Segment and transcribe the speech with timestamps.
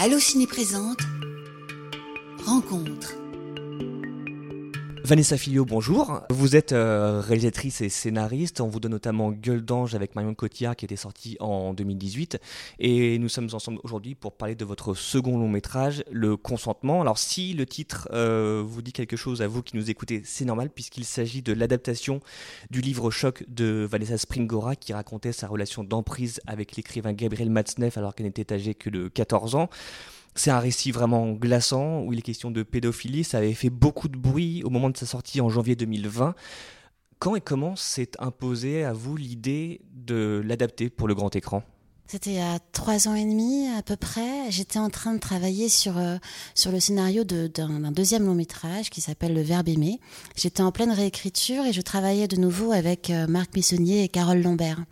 [0.00, 1.00] Allo Ciné présente
[2.46, 3.14] Rencontre.
[5.08, 6.20] Vanessa Filio, bonjour.
[6.28, 8.60] Vous êtes euh, réalisatrice et scénariste.
[8.60, 12.38] On vous donne notamment Gueule d'ange avec Marion Cotillard qui était sorti en 2018.
[12.78, 17.00] Et nous sommes ensemble aujourd'hui pour parler de votre second long métrage, Le consentement.
[17.00, 20.44] Alors si le titre euh, vous dit quelque chose à vous qui nous écoutez, c'est
[20.44, 22.20] normal puisqu'il s'agit de l'adaptation
[22.70, 27.96] du livre Choc de Vanessa Springora qui racontait sa relation d'emprise avec l'écrivain Gabriel Matzneff
[27.96, 29.70] alors qu'elle n'était âgée que de 14 ans.
[30.38, 33.24] C'est un récit vraiment glaçant où il est question de pédophilie.
[33.24, 36.36] Ça avait fait beaucoup de bruit au moment de sa sortie en janvier 2020.
[37.18, 41.64] Quand et comment s'est imposée à vous l'idée de l'adapter pour le grand écran?
[42.10, 44.50] C'était a trois ans et demi à peu près.
[44.50, 46.16] J'étais en train de travailler sur, euh,
[46.54, 50.00] sur le scénario d'un deuxième long métrage qui s'appelle Le Verbe aimer.
[50.34, 54.40] J'étais en pleine réécriture et je travaillais de nouveau avec euh, Marc Missonnier et Carole
[54.40, 54.82] Lambert.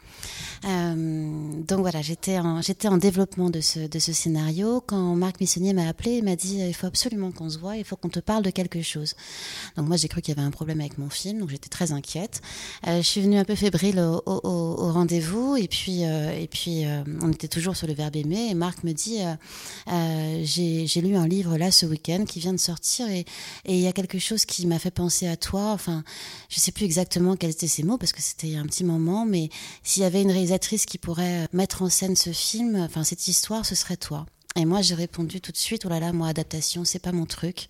[0.67, 5.73] Euh, donc voilà, j'étais en, en développement de ce, de ce scénario quand Marc Missonnier
[5.73, 8.21] m'a appelé et m'a dit il faut absolument qu'on se voit, il faut qu'on te
[8.21, 9.15] parle de quelque chose.
[9.79, 11.93] Donc moi j'ai cru qu'il y avait un problème avec mon film, donc j'étais très
[11.93, 12.43] inquiète.
[12.87, 16.85] je suis venue un peu fébrile au, au, au rendez-vous et puis, et puis
[17.21, 19.35] on était toujours sur le verbe aimer, et Marc me dit euh,
[19.93, 23.25] euh, j'ai lu un livre là ce week-end qui vient de sortir, et
[23.67, 25.73] il y a quelque chose qui m'a fait penser à toi.
[25.73, 26.05] Enfin,
[26.49, 29.49] je sais plus exactement quels étaient ces mots parce que c'était un petit moment, mais
[29.83, 33.65] s'il y avait une réalisatrice qui pourrait mettre en scène ce film, enfin cette histoire,
[33.65, 34.27] ce serait toi.
[34.59, 37.27] Et moi, j'ai répondu tout de suite, oh là là, moi, adaptation, c'est pas mon
[37.27, 37.69] truc.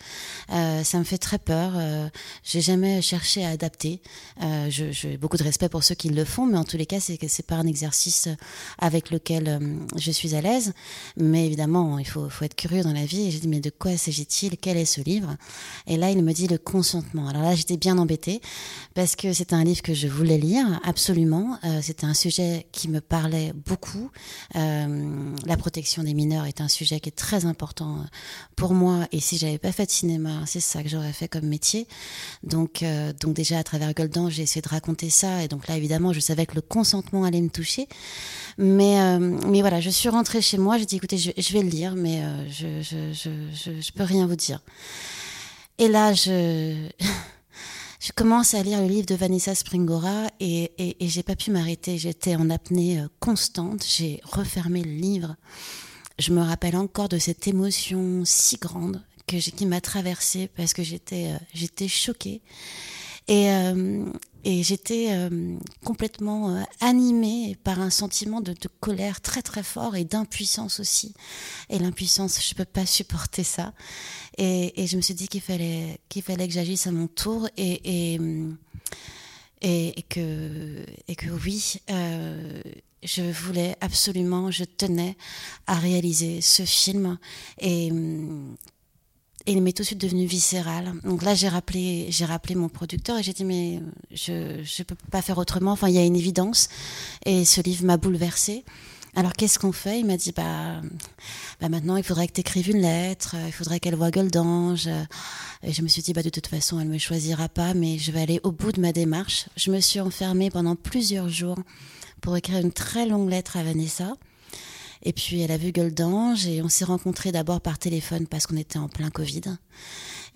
[0.53, 1.73] Euh, ça me fait très peur.
[1.75, 2.09] Euh,
[2.45, 4.01] j'ai jamais cherché à adapter.
[4.41, 7.01] Euh, j'ai beaucoup de respect pour ceux qui le font, mais en tous les cas,
[7.01, 8.29] c'est c'est pas un exercice
[8.79, 9.59] avec lequel euh,
[9.97, 10.75] je suis à l'aise.
[11.17, 13.27] Mais évidemment, il faut, faut être curieux dans la vie.
[13.27, 14.57] Et j'ai dit, mais de quoi s'agit-il?
[14.57, 15.37] Quel est ce livre?
[15.89, 17.27] Et là, il me dit le consentement.
[17.27, 18.41] Alors là, j'étais bien embêtée
[18.95, 21.59] parce que c'était un livre que je voulais lire absolument.
[21.83, 24.11] C'était un sujet qui me parlait beaucoup.
[24.55, 28.05] la protection des mineurs est un sujet qui est très important euh,
[28.55, 29.07] pour moi.
[29.13, 31.89] Et si j'avais pas fait de cinéma, c'est ça que j'aurais fait comme métier.
[32.43, 35.43] Donc, euh, donc déjà à travers Golden, j'ai essayé de raconter ça.
[35.43, 37.89] Et donc là, évidemment, je savais que le consentement allait me toucher.
[38.59, 40.79] Mais, euh, mais voilà, je suis rentrée chez moi.
[40.79, 44.37] J'ai dit, écoutez, je, vais le lire, mais je, je, je, je, peux rien vous
[44.37, 44.61] dire.
[45.79, 46.89] Et là, je
[48.01, 51.51] je commence à lire le livre de Vanessa Springora et, et, et j'ai pas pu
[51.51, 51.99] m'arrêter.
[51.99, 53.85] J'étais en apnée constante.
[53.87, 55.37] J'ai refermé le livre
[56.19, 60.83] je me rappelle encore de cette émotion si grande que qui m'a traversée parce que
[60.83, 62.43] j'étais euh, j'étais choquée
[63.29, 64.05] et euh,
[64.45, 70.05] et j'étais euh, complètement animée par un sentiment de, de, colère très très fort et
[70.05, 71.15] d'impuissance aussi.
[71.69, 73.73] Et l'impuissance, je peux pas supporter ça.
[74.39, 77.49] Et, et je me suis dit qu'il fallait qu'il fallait que j'agisse à mon tour
[77.57, 78.21] et, et
[79.63, 82.63] et, que et que oui, euh,
[83.03, 85.17] je voulais absolument, je tenais
[85.67, 87.19] à réaliser ce film
[87.61, 87.89] et,
[89.47, 90.93] et il m'est tout de suite devenu viscéral.
[91.05, 93.81] Donc là, j'ai rappelé, j'ai rappelé mon producteur et j'ai dit mais
[94.13, 95.73] je je peux pas faire autrement.
[95.73, 96.69] Enfin, il y a une évidence
[97.25, 98.65] et ce livre m'a bouleversée.
[99.15, 100.01] Alors qu'est-ce qu'on fait?
[100.01, 100.83] Il m'a dit bah,
[101.61, 104.89] bah maintenant il faudrait que tu écrives une lettre, il faudrait qu'elle voie gueule d'ange.
[105.63, 108.13] Et je me suis dit bah de toute façon elle me choisira pas, mais je
[108.13, 109.47] vais aller au bout de ma démarche.
[109.57, 111.57] Je me suis enfermée pendant plusieurs jours
[112.27, 114.15] pour écrire une très longue lettre à Vanessa.
[115.05, 115.95] Et puis elle a vu Gueule
[116.49, 119.43] et on s'est rencontrés d'abord par téléphone parce qu'on était en plein Covid.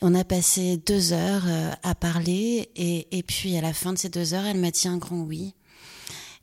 [0.00, 3.98] On a passé deux heures euh, à parler et, et puis à la fin de
[3.98, 5.52] ces deux heures, elle m'a dit un grand oui.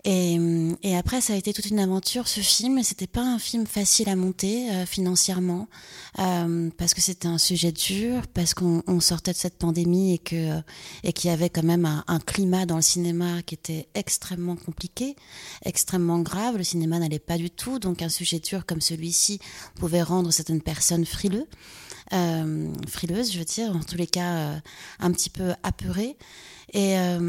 [0.09, 0.40] Et,
[0.84, 2.81] et, après, ça a été toute une aventure, ce film.
[2.81, 5.68] C'était pas un film facile à monter euh, financièrement,
[6.19, 10.62] euh, parce que c'était un sujet dur, parce qu'on sortait de cette pandémie et que
[11.03, 15.18] et qu'il y avait quand même un, climat dans le cinéma qui était extrêmement compliqué,
[15.66, 16.56] extrêmement grave.
[16.56, 19.39] Le cinéma n'allait pas du tout, donc un sujet dur comme celui-ci
[19.75, 21.47] pouvait rendre certaines personnes frileux,
[22.13, 24.59] euh, frileuses, je veux dire, en tous les cas, euh,
[25.00, 26.16] un petit peu apeurées.
[26.73, 27.19] Et euh,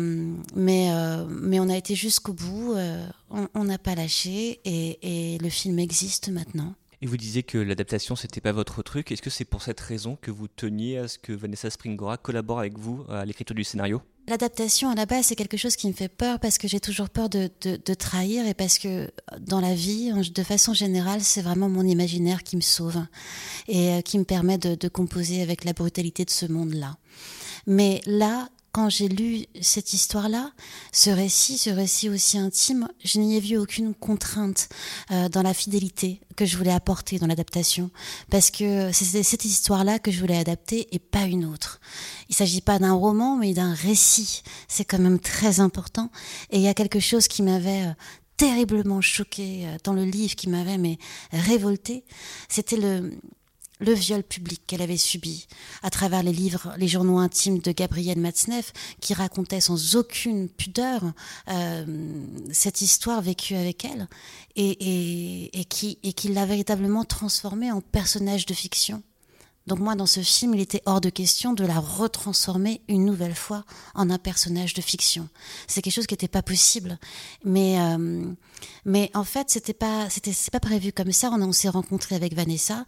[0.54, 2.75] mais euh, mais on a été jusqu'au bout.
[2.75, 3.06] Euh,
[3.54, 6.74] on n'a pas lâché et, et, le film existe maintenant.
[7.01, 9.12] Et vous disiez que l'adaptation c'était pas votre truc.
[9.12, 12.59] Est-ce que c'est pour cette raison que vous teniez à ce que Vanessa Springora collabore
[12.59, 14.03] avec vous à l'écriture du scénario?
[14.27, 17.09] L'adaptation à la base c'est quelque chose qui me fait peur parce que j'ai toujours
[17.09, 19.10] peur de, de, de, trahir et parce que
[19.41, 23.07] dans la vie, de façon générale, c'est vraiment mon imaginaire qui me sauve
[23.68, 26.97] et qui me permet de, de composer avec la brutalité de ce monde-là.
[27.66, 28.48] Mais là,
[28.78, 30.53] quand j'ai lu cette histoire-là,
[30.92, 34.69] ce récit, ce récit aussi intime, je n'y ai vu aucune contrainte
[35.10, 37.91] euh, dans la fidélité que je voulais apporter dans l'adaptation,
[38.30, 41.80] parce que c'est cette histoire-là que je voulais adapter et pas une autre.
[42.28, 44.45] Il s'agit pas d'un roman, mais d'un récit.
[44.69, 46.13] C'est quand même très important.
[46.51, 47.92] Et il y a quelque chose qui m'avait euh,
[48.36, 50.98] terriblement choquée euh, dans le livre qui m'avait mais
[51.33, 52.04] révoltée,
[52.48, 53.10] c'était le,
[53.78, 55.47] le viol public qu'elle avait subi
[55.83, 61.03] à travers les livres, les journaux intimes de Gabrielle Matzneff, qui racontait sans aucune pudeur
[61.48, 61.84] euh,
[62.53, 64.09] cette histoire vécue avec elle
[64.57, 69.03] et, et, qui, et qui l'a véritablement transformée en personnage de fiction.
[69.68, 73.34] Donc moi, dans ce film, il était hors de question de la retransformer une nouvelle
[73.34, 75.28] fois en un personnage de fiction.
[75.66, 76.98] C'est quelque chose qui n'était pas possible.
[77.44, 78.24] Mais, euh,
[78.86, 81.30] mais en fait, c'était pas, c'était, c'est pas prévu comme ça.
[81.30, 82.86] On, s'est rencontré avec Vanessa,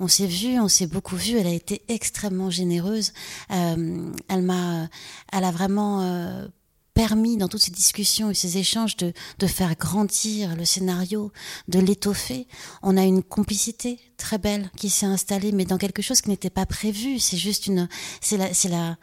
[0.00, 1.36] on s'est vu, on s'est beaucoup vu.
[1.36, 3.12] Elle a été extrêmement généreuse.
[3.50, 4.88] Euh, elle m'a,
[5.32, 6.48] elle a vraiment euh,
[6.94, 11.32] permis dans toutes ces discussions et ces échanges de, de faire grandir le scénario,
[11.68, 12.46] de l'étoffer.
[12.82, 16.50] On a une complicité très belle qui s'est installée, mais dans quelque chose qui n'était
[16.50, 17.18] pas prévu.
[17.18, 17.88] C'est juste une,
[18.20, 18.96] c'est la, c'est la,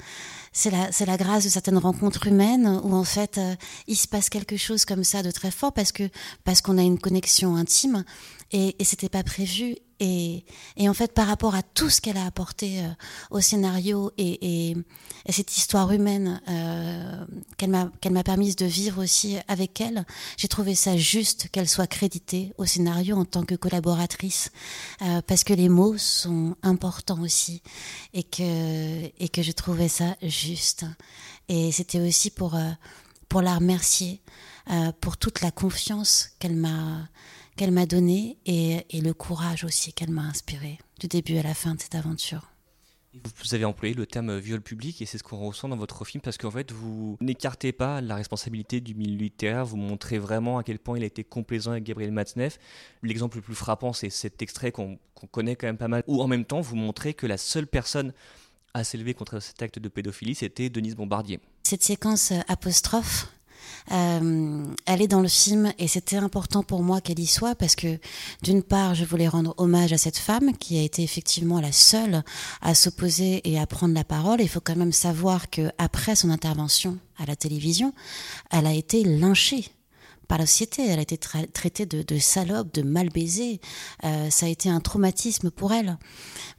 [0.53, 3.56] c'est la, c'est la grâce de certaines rencontres humaines où en fait euh,
[3.88, 6.09] il se passe quelque chose comme ça de très fort parce que
[6.44, 8.03] parce qu'on a une connexion intime
[8.51, 10.43] et, et c'était pas prévu et,
[10.87, 12.87] en fait, par rapport à tout ce qu'elle a apporté euh,
[13.31, 14.77] au scénario et, et,
[15.25, 17.25] et, cette histoire humaine euh,
[17.57, 20.05] qu'elle m'a permise de vivre aussi avec elle,
[20.37, 24.51] j'ai trouvé ça juste qu'elle soit créditée au scénario en tant que collaboratrice,
[25.01, 27.61] euh, parce que les mots sont importants aussi
[28.13, 30.85] et que je trouvais ça juste.
[31.49, 32.53] Et c'était aussi pour
[33.41, 34.21] la remercier
[35.01, 37.09] pour toute la confiance qu'elle m'a
[37.59, 41.53] qu'elle m'a donné et, et, le courage aussi qu'elle m'a inspiré du début à la
[41.53, 42.53] fin de cette aventure.
[43.13, 46.21] Vous avez employé le terme viol public et c'est ce qu'on ressent dans votre film
[46.21, 50.63] parce qu'en fait vous n'écartez pas la responsabilité du milieu littéraire, vous montrez vraiment à
[50.63, 52.59] quel point il a été complaisant avec Gabriel Matzneff.
[53.03, 56.21] L'exemple le plus frappant c'est cet extrait qu'on qu connaît quand même pas mal où
[56.21, 58.13] en même temps vous montrez que la seule personne
[58.73, 61.41] à s'élever contre cet acte de pédophilie c'était Denise Bombardier.
[61.63, 63.33] Cette séquence apostrophe
[63.91, 67.75] euh, elle est dans le film et c'était important pour moi qu'elle y soit parce
[67.75, 68.00] que
[68.44, 72.23] d'une part, je voulais rendre hommage à cette femme qui a été effectivement la seule
[72.61, 74.41] à s'opposer et à prendre la parole.
[74.41, 77.94] Il faut quand même savoir que après son intervention à la télévision,
[78.51, 79.71] elle a été lynchée
[80.29, 80.87] par la société.
[80.87, 83.59] Elle a été tra traitée de, de, salope, de mal baisée.
[84.05, 85.97] Euh, ça a été un traumatisme pour elle.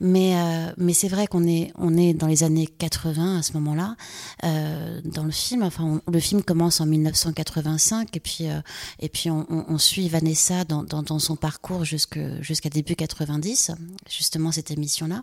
[0.00, 3.54] Mais, euh, mais c'est vrai qu'on est, on est dans les années 80 à ce
[3.54, 3.96] moment-là.
[4.44, 8.60] Euh, dans le film, enfin, le film commence en 1985 et puis, euh,
[8.98, 13.70] et puis on, on, on, suit Vanessa dans, dans, dans son parcours jusqu'à début 90,
[14.08, 15.22] justement cette émission-là.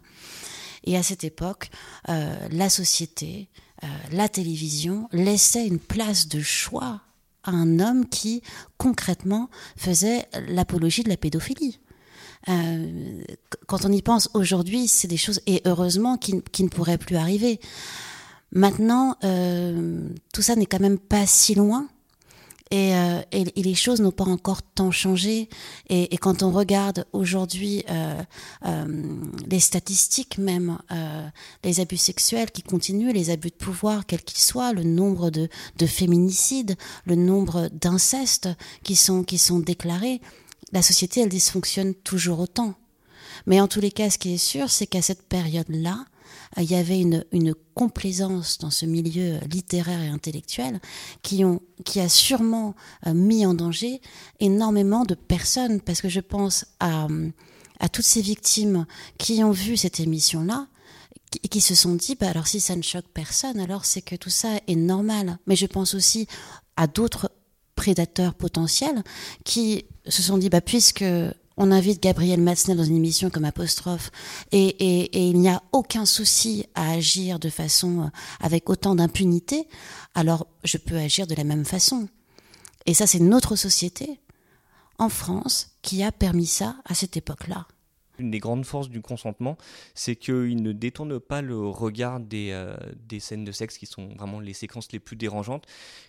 [0.88, 1.70] Et à cette époque,
[2.10, 3.50] euh, la société,
[3.84, 7.02] euh, la télévision laissait une place de choix
[7.56, 8.42] un homme qui
[8.78, 11.80] concrètement faisait l'apologie de la pédophilie.
[12.50, 13.22] Euh,
[13.68, 17.16] quand on y pense aujourd'hui, c'est des choses, et heureusement, qui, qui, ne pourraient plus
[17.16, 17.60] arriver.
[18.52, 21.88] Maintenant, euh, tout ça n'est quand même pas si loin.
[22.72, 25.50] Et, euh, et, les choses n'ont pas encore tant changé.
[25.90, 28.22] Et, et quand on regarde aujourd'hui euh,
[28.66, 28.86] euh,
[29.50, 31.28] les statistiques même, euh,
[31.64, 35.48] les abus sexuels qui continuent, les abus de pouvoir, quels qu'ils soient, le nombre de,
[35.78, 36.76] de féminicides,
[37.06, 38.50] le nombre d'incestes
[38.84, 40.22] qui sont, qui sont déclarés,
[40.74, 42.76] la société, elle dysfonctionne toujours autant.
[43.46, 46.06] Mais en tous les cas, ce qui est sûr, c'est qu'à cette période-là,
[46.58, 47.24] il y avait une,
[47.74, 50.80] complaisance dans ce milieu littéraire et intellectuel
[51.22, 52.74] qui, ont, qui a sûrement
[53.06, 54.02] mis en danger
[54.40, 57.08] énormément de personnes, parce que je pense à,
[57.80, 58.88] à toutes ces victimes
[59.20, 60.68] qui ont vu cette émission-là
[61.44, 64.16] et qui se sont dit, bah alors si ça ne choque personne, alors c'est que
[64.16, 65.38] tout ça est normal.
[65.46, 66.28] Mais je pense aussi
[66.76, 67.32] à d'autres
[67.76, 69.04] prédateurs potentiels
[69.44, 71.06] qui se sont dit, bah puisque
[71.58, 74.12] on invite Gabriel Matzneff dans une émission comme Apostrophe
[74.52, 78.08] et, et, et il n'y a aucun souci à agir de façon euh,
[78.40, 79.68] avec autant d'impunité,
[80.14, 82.08] alors je peux agir de la même façon.
[82.86, 84.20] Et ça, c'est notre société
[84.98, 87.68] en France qui a permis ça à cette époque-là.
[88.20, 89.58] Une des grandes forces du consentement,
[89.94, 92.76] c'est qu'il ne détourne pas le regard des, euh,
[93.08, 95.66] des, scènes de sexe qui sont vraiment les séquences les plus dérangeantes.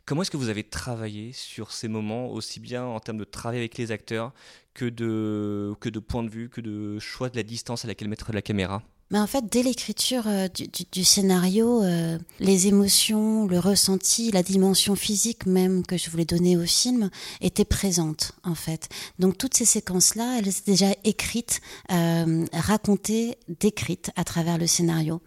[0.07, 3.59] Comment est-ce que vous avez travaillé sur ces moments, aussi bien en termes de travail
[3.59, 4.33] avec les acteurs
[4.75, 8.09] que de, que de point de vue, que de choix de la distance à laquelle
[8.09, 8.83] mettre la caméra?
[9.11, 10.49] Mais en fait, dès l'écriture euh,
[10.93, 16.57] du, scénario, euh, les émotions, le ressenti, la dimension physique même que je voulais donner
[16.57, 17.09] au film
[17.41, 18.89] étaient présentes, en fait.
[19.19, 21.61] Donc toutes ces séquences-là, elles étaient déjà écrites,
[21.91, 25.23] euh, racontées, décrites à travers le scénario.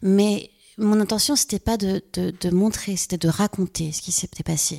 [0.00, 0.50] Mais
[0.80, 4.78] mon intention, c'était pas de, de, de montrer, c'était de raconter ce qui s'était passé,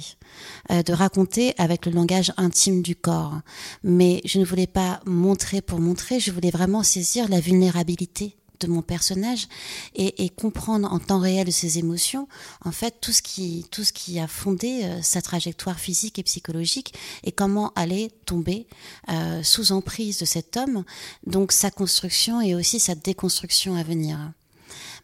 [0.72, 3.40] euh, de raconter avec le langage intime du corps.
[3.84, 8.68] Mais je ne voulais pas montrer pour montrer, je voulais vraiment saisir la vulnérabilité de
[8.68, 9.48] mon personnage
[9.96, 12.28] et, comprendre en temps réel ses émotions,
[12.64, 16.24] en fait, tout ce qui, tout ce qui a fondé euh, sa trajectoire physique et
[16.24, 16.94] psychologique
[17.24, 18.68] et comment aller tomber
[19.10, 20.84] euh, sous emprise de cet homme,
[21.26, 24.32] donc sa construction et aussi sa déconstruction à venir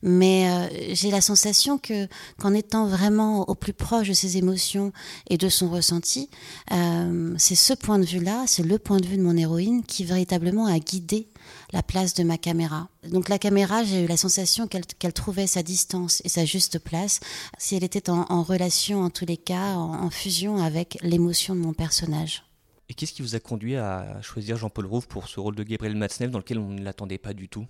[0.01, 4.91] mais euh, j'ai la sensation que qu'en étant vraiment au plus proche de ses émotions
[5.29, 6.29] et de son ressenti,
[6.71, 10.05] euh, c'est ce point de vue-là, c'est le point de vue de mon héroïne qui
[10.05, 11.27] véritablement a guidé
[11.71, 12.89] la place de ma caméra.
[13.09, 17.19] Donc la caméra, j'ai eu la sensation qu'elle trouvait sa distance et sa juste place
[17.57, 21.73] si elle était en, relation, en tous les cas, en, fusion avec l'émotion de mon
[21.73, 22.43] personnage.
[22.89, 25.95] Et qu'est-ce qui vous a conduit à choisir Jean-Paul Rouve pour ce rôle de Gabriel
[25.95, 27.65] Matzneff dans lequel on ne l'attendait pas du tout?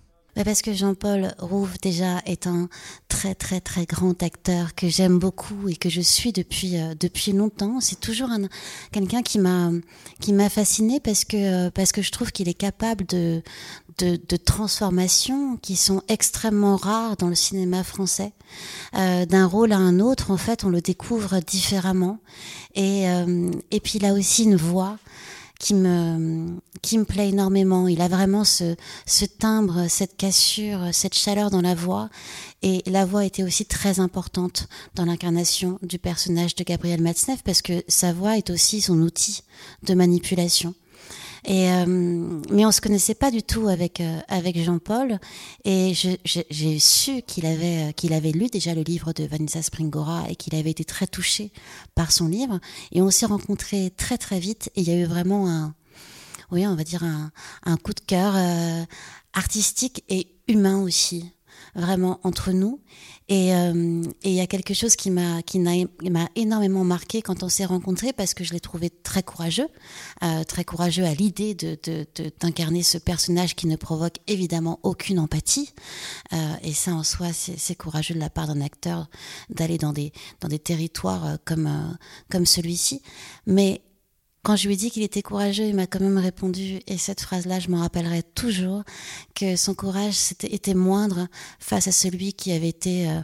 [0.45, 2.69] Parce que Jean-Paul Rouve déjà est un
[3.07, 7.31] très très très grand acteur que j'aime beaucoup et que je suis depuis euh, depuis
[7.31, 7.79] longtemps.
[7.79, 8.47] C'est toujours un
[8.91, 9.71] quelqu'un qui m'a
[10.19, 13.41] qui m'a fasciné parce que euh, parce que je trouve qu'il est capable de,
[13.97, 18.33] de, de transformations qui sont extrêmement rares dans le cinéma français.
[18.95, 22.19] Euh, D'un rôle à un autre, en fait, on le découvre différemment.
[22.75, 24.97] Et euh, et puis il a aussi une voix
[25.59, 27.87] qui me qui me plaît énormément.
[27.87, 32.09] Il a vraiment ce, ce timbre, cette cassure, cette chaleur dans la voix.
[32.61, 37.61] Et la voix était aussi très importante dans l'incarnation du personnage de Gabriel Matzneff parce
[37.61, 39.41] que sa voix est aussi son outil
[39.83, 40.73] de manipulation.
[41.47, 45.17] Et euh, mais on se connaissait pas du tout avec euh, avec Jean-Paul.
[45.63, 50.25] Et j'ai su qu'il avait euh, qu'il avait lu déjà le livre de Vanessa Springora
[50.29, 51.53] et qu'il avait été très touché
[51.95, 52.59] par son livre.
[52.91, 54.69] Et on s'est rencontrés très très vite.
[54.75, 55.73] Et il y a eu vraiment un
[56.51, 57.31] oui on va dire un,
[57.63, 58.35] un coup de cœur
[59.33, 61.31] artistique et humain aussi
[61.77, 62.81] vraiment entre nous.
[63.29, 67.49] Euh, et il y a quelque chose qui m'a qui m'a énormément marqué quand on
[67.49, 69.67] s'est rencontrés parce que je l'ai trouvé très courageux,
[70.23, 71.77] euh, très courageux à l'idée de
[72.39, 75.73] d'incarner ce personnage qui ne provoque évidemment aucune empathie.
[76.33, 79.09] Euh, et ça en soi, c'est courageux de la part d'un acteur
[79.49, 81.97] d'aller dans des dans des territoires comme
[82.29, 83.01] comme celui-ci.
[83.45, 83.81] Mais
[84.43, 87.21] quand je lui ai dit qu'il était courageux, il m'a quand même répondu, et cette
[87.21, 88.83] phrase-là, je m'en rappellerai toujours,
[89.35, 91.27] que son courage était, moindre
[91.59, 93.19] face à celui qui avait été, euh,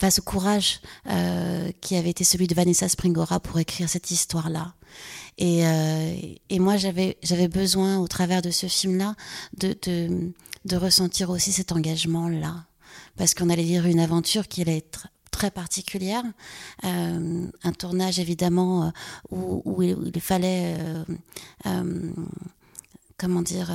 [0.00, 4.74] face au courage euh, qui avait été celui de Vanessa Springora pour écrire cette histoire-là.
[5.38, 6.16] Et, euh,
[6.50, 9.14] et moi, j'avais besoin, au travers de ce film-là,
[9.56, 10.32] de, de,
[10.64, 12.66] de ressentir aussi cet engagement-là.
[13.16, 16.24] Parce qu'on allait lire une aventure qui allait être très particulière,
[16.82, 18.90] euh, un tournage évidemment euh,
[19.30, 20.76] où, il, fallait,
[21.64, 22.12] euh,
[23.16, 23.70] comment dire,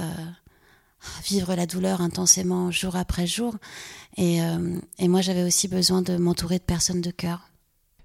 [1.24, 3.56] vivre la douleur intensément jour après jour.
[4.18, 4.40] Et,
[5.00, 7.50] et moi, j'avais aussi besoin de m'entourer de personnes de cœur.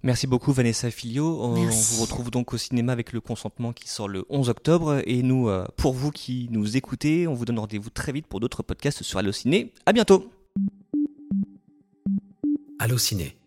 [0.04, 1.42] Merci beaucoup Vanessa Filio.
[1.42, 5.02] On, vous retrouve donc au cinéma avec le consentement qui sort le 11 octobre.
[5.04, 8.62] Et nous, pour vous qui nous écoutez, on vous donne rendez-vous très vite pour d'autres
[8.62, 9.72] podcasts sur Allociné.
[9.84, 10.30] À bientôt.
[12.78, 13.37] Allociné